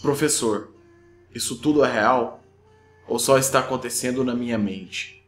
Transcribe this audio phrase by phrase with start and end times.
[0.00, 0.72] Professor,
[1.34, 2.42] isso tudo é real?
[3.06, 5.22] Ou só está acontecendo na minha mente?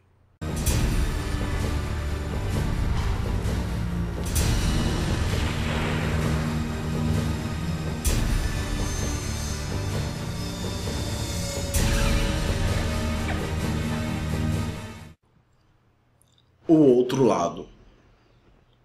[16.67, 17.67] O outro lado.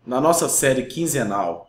[0.07, 1.68] Na nossa série quinzenal,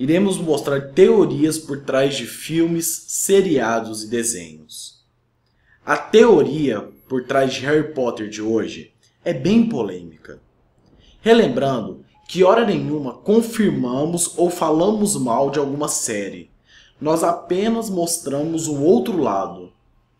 [0.00, 5.04] iremos mostrar teorias por trás de filmes, seriados e desenhos.
[5.84, 10.40] A teoria por trás de Harry Potter de hoje é bem polêmica.
[11.20, 16.50] Relembrando que hora nenhuma confirmamos ou falamos mal de alguma série.
[16.98, 19.70] Nós apenas mostramos o outro lado,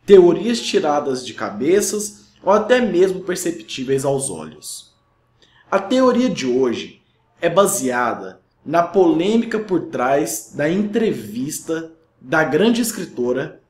[0.05, 4.95] teorias tiradas de cabeças ou até mesmo perceptíveis aos olhos.
[5.71, 7.01] A teoria de hoje
[7.41, 13.61] é baseada na polêmica por trás da entrevista da grande escritora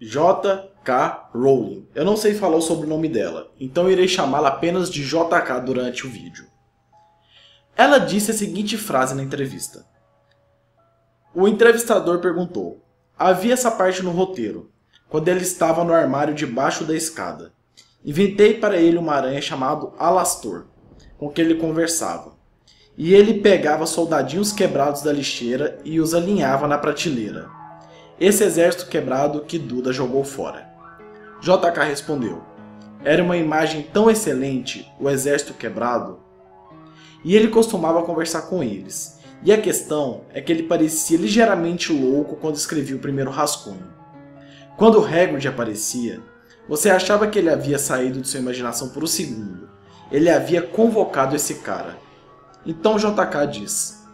[0.00, 1.30] J.K.
[1.34, 1.88] Rowling.
[1.94, 6.10] Eu não sei falar o sobrenome dela, então irei chamá-la apenas de JK durante o
[6.10, 6.46] vídeo.
[7.76, 9.86] Ela disse a seguinte frase na entrevista.
[11.34, 12.84] O entrevistador perguntou:
[13.18, 14.70] Havia essa parte no roteiro,
[15.08, 17.52] quando ele estava no armário debaixo da escada.
[18.04, 20.66] Inventei para ele uma aranha chamada Alastor
[21.18, 22.39] com que ele conversava.
[23.02, 27.48] E ele pegava soldadinhos quebrados da lixeira e os alinhava na prateleira.
[28.20, 30.68] Esse exército quebrado que Duda jogou fora.
[31.40, 32.42] JK respondeu:
[33.02, 36.20] Era uma imagem tão excelente, o exército quebrado.
[37.24, 39.18] E ele costumava conversar com eles.
[39.42, 43.94] E a questão é que ele parecia ligeiramente louco quando escrevia o primeiro rascunho.
[44.76, 46.20] Quando o Hagrid aparecia,
[46.68, 49.70] você achava que ele havia saído de sua imaginação por um segundo,
[50.12, 52.09] ele havia convocado esse cara.
[52.64, 54.04] Então JK diz: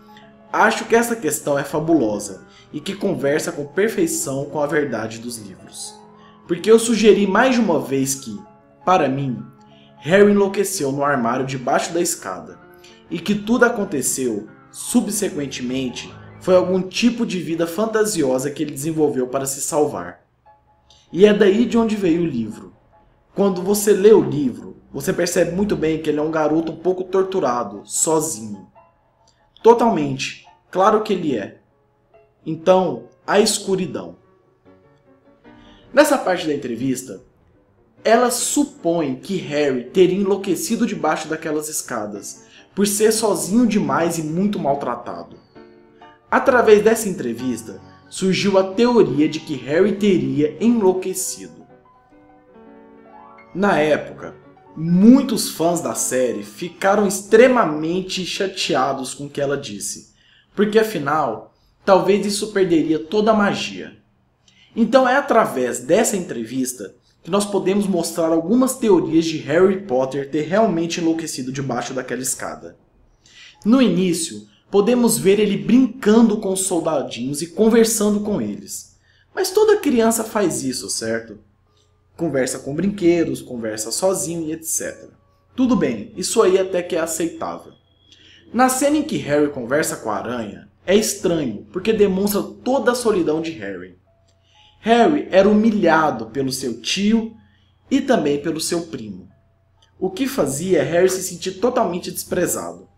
[0.53, 5.39] Acho que essa questão é fabulosa e que conversa com perfeição com a verdade dos
[5.39, 5.95] livros.
[6.47, 8.39] Porque eu sugeri mais de uma vez que,
[8.85, 9.43] para mim,
[9.99, 12.59] Harry enlouqueceu no armário debaixo da escada
[13.11, 19.47] e que tudo aconteceu, subsequentemente, foi algum tipo de vida fantasiosa que ele desenvolveu para
[19.47, 20.21] se salvar.
[21.13, 22.73] E é daí de onde veio o livro.
[23.35, 26.77] Quando você lê o livro, você percebe muito bem que ele é um garoto um
[26.77, 28.67] pouco torturado, sozinho.
[29.63, 30.49] Totalmente.
[30.71, 31.59] Claro que ele é.
[32.47, 34.17] Então, a escuridão.
[35.93, 37.21] Nessa parte da entrevista,
[38.03, 44.59] ela supõe que Harry teria enlouquecido debaixo daquelas escadas, por ser sozinho demais e muito
[44.59, 45.37] maltratado.
[46.31, 51.67] Através dessa entrevista, surgiu a teoria de que Harry teria enlouquecido.
[53.55, 54.46] Na época,
[54.79, 60.13] Muitos fãs da série ficaram extremamente chateados com o que ela disse,
[60.55, 63.97] porque afinal, talvez isso perderia toda a magia.
[64.77, 70.43] Então é através dessa entrevista que nós podemos mostrar algumas teorias de Harry Potter ter
[70.43, 72.77] realmente enlouquecido debaixo daquela escada.
[73.65, 78.99] No início, podemos ver ele brincando com os soldadinhos e conversando com eles.
[79.35, 81.39] Mas toda criança faz isso, certo?
[82.17, 85.11] Conversa com brinquedos, conversa sozinho e etc.
[85.55, 87.73] Tudo bem, isso aí até que é aceitável.
[88.53, 92.95] Na cena em que Harry conversa com a aranha, é estranho, porque demonstra toda a
[92.95, 93.99] solidão de Harry.
[94.81, 97.35] Harry era humilhado pelo seu tio
[97.91, 99.29] e também pelo seu primo.
[99.99, 102.89] O que fazia Harry se sentir totalmente desprezado.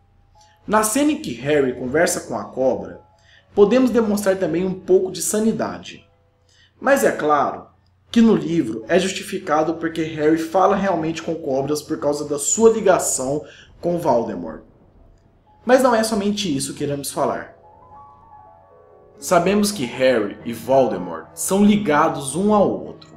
[0.66, 3.00] Na cena em que Harry conversa com a cobra,
[3.54, 6.06] podemos demonstrar também um pouco de sanidade.
[6.78, 7.68] Mas é claro
[8.10, 12.70] que no livro é justificado porque Harry fala realmente com cobras por causa da sua
[12.70, 13.44] ligação
[13.80, 14.62] com Voldemort.
[15.64, 17.54] Mas não é somente isso que iremos falar.
[19.18, 23.10] Sabemos que Harry e Voldemort são ligados um ao outro.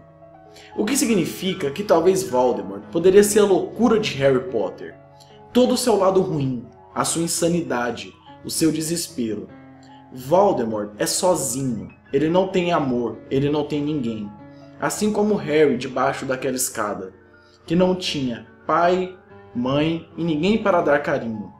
[0.75, 4.95] O que significa que talvez Voldemort poderia ser a loucura de Harry Potter,
[5.53, 8.13] todo o seu lado ruim, a sua insanidade,
[8.43, 9.47] o seu desespero.
[10.11, 14.29] Voldemort é sozinho, ele não tem amor, ele não tem ninguém
[14.81, 17.13] assim como Harry debaixo daquela escada,
[17.67, 19.15] que não tinha pai,
[19.53, 21.53] mãe e ninguém para dar carinho.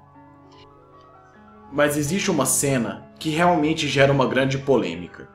[1.71, 5.29] Mas existe uma cena que realmente gera uma grande polêmica,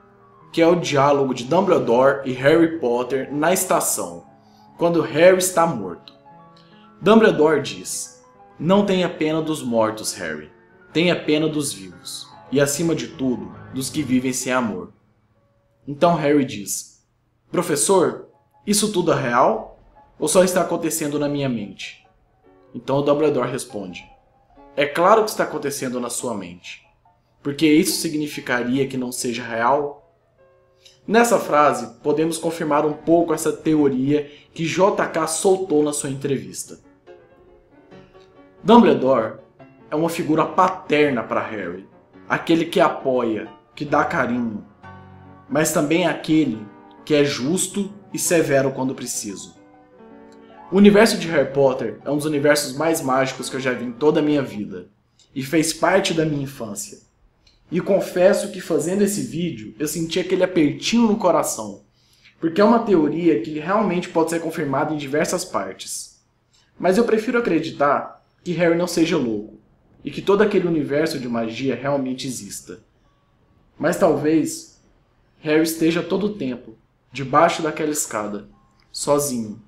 [0.53, 4.25] que é o diálogo de Dumbledore e Harry Potter na estação,
[4.77, 6.13] quando Harry está morto.
[7.01, 8.25] Dumbledore diz:
[8.59, 10.51] Não tenha pena dos mortos, Harry.
[10.93, 12.27] Tenha pena dos vivos.
[12.51, 14.93] E acima de tudo, dos que vivem sem amor.
[15.87, 16.96] Então Harry diz:
[17.51, 18.27] Professor,
[18.67, 19.79] isso tudo é real?
[20.19, 22.07] Ou só está acontecendo na minha mente?
[22.75, 24.05] Então o Dumbledore responde:
[24.75, 26.85] É claro que está acontecendo na sua mente.
[27.43, 30.13] Porque isso significaria que não seja real?
[31.07, 36.81] Nessa frase, podemos confirmar um pouco essa teoria que JK soltou na sua entrevista.
[38.65, 39.39] Dumbledore
[39.89, 41.89] é uma figura paterna para Harry,
[42.29, 44.67] aquele que apoia, que dá carinho,
[45.49, 46.67] mas também é aquele
[47.07, 49.55] que é justo e severo quando preciso.
[50.73, 53.85] O universo de Harry Potter é um dos universos mais mágicos que eu já vi
[53.85, 54.89] em toda a minha vida
[55.33, 56.99] e fez parte da minha infância.
[57.71, 61.85] E confesso que fazendo esse vídeo eu senti aquele apertinho no coração,
[62.41, 66.21] porque é uma teoria que realmente pode ser confirmada em diversas partes.
[66.77, 69.61] Mas eu prefiro acreditar que Harry não seja louco
[70.05, 72.81] e que todo aquele universo de magia realmente exista.
[73.79, 74.83] Mas talvez
[75.39, 76.77] Harry esteja todo o tempo
[77.13, 78.49] debaixo daquela escada,
[78.93, 79.63] sozinho,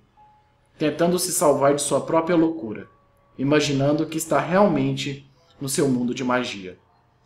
[0.79, 2.89] tentando se salvar de sua própria loucura,
[3.37, 5.29] imaginando que está realmente
[5.61, 6.79] no seu mundo de magia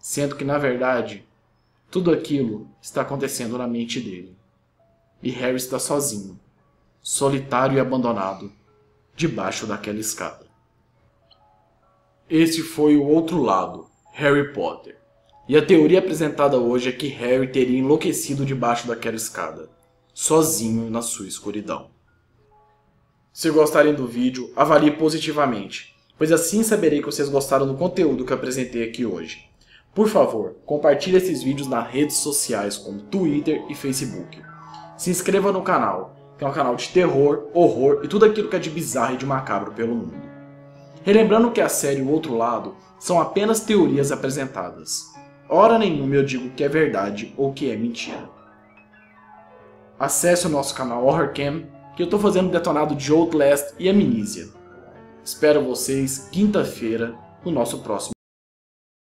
[0.03, 1.25] sendo que na verdade
[1.89, 4.37] tudo aquilo está acontecendo na mente dele.
[5.23, 6.41] E Harry está sozinho,
[7.01, 8.53] solitário e abandonado,
[9.15, 10.47] debaixo daquela escada.
[12.29, 14.99] Esse foi o outro lado, Harry Potter.
[15.47, 19.71] E a teoria apresentada hoje é que Harry teria enlouquecido debaixo daquela escada,
[20.13, 21.91] sozinho na sua escuridão.
[23.33, 28.33] Se gostarem do vídeo, avalie positivamente, pois assim saberei que vocês gostaram do conteúdo que
[28.33, 29.49] apresentei aqui hoje.
[29.95, 34.43] Por favor, compartilhe esses vídeos nas redes sociais como Twitter e Facebook.
[34.97, 38.57] Se inscreva no canal, que é um canal de terror, horror e tudo aquilo que
[38.57, 40.31] é de bizarro e de macabro pelo mundo.
[41.03, 45.11] Relembrando que a série O Outro Lado são apenas teorias apresentadas.
[45.49, 48.31] Hora nenhuma eu digo que é verdade ou que é mentira.
[50.03, 51.63] Acesse o nosso canal HorrorCam,
[51.95, 54.49] que eu estou fazendo detonado de Outlast e Amnesia.
[55.25, 57.15] Espero vocês quinta-feira
[57.45, 58.12] no nosso próximo